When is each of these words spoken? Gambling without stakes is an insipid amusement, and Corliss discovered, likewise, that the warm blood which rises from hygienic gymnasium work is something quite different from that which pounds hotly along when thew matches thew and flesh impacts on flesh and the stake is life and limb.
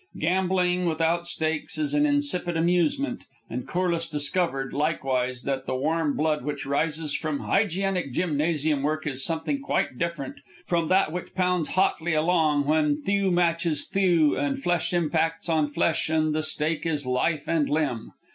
Gambling 0.17 0.87
without 0.87 1.27
stakes 1.27 1.77
is 1.77 1.93
an 1.93 2.07
insipid 2.07 2.57
amusement, 2.57 3.25
and 3.51 3.67
Corliss 3.67 4.07
discovered, 4.07 4.73
likewise, 4.73 5.43
that 5.43 5.67
the 5.67 5.75
warm 5.75 6.17
blood 6.17 6.43
which 6.43 6.65
rises 6.65 7.13
from 7.15 7.41
hygienic 7.41 8.11
gymnasium 8.11 8.81
work 8.81 9.05
is 9.05 9.23
something 9.23 9.61
quite 9.61 9.99
different 9.99 10.37
from 10.65 10.87
that 10.87 11.11
which 11.11 11.35
pounds 11.35 11.69
hotly 11.75 12.15
along 12.15 12.65
when 12.65 13.03
thew 13.03 13.29
matches 13.29 13.85
thew 13.87 14.35
and 14.35 14.63
flesh 14.63 14.91
impacts 14.91 15.47
on 15.47 15.67
flesh 15.67 16.09
and 16.09 16.33
the 16.33 16.41
stake 16.41 16.83
is 16.83 17.05
life 17.05 17.47
and 17.47 17.69
limb. 17.69 18.11